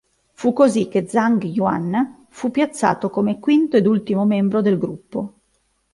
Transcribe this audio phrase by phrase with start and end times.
[0.31, 5.41] Fu così che Zhang Yuan fu piazzato come quinto ed ultimo membro del gruppo.